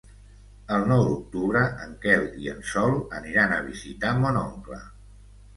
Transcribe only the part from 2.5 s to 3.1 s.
en Sol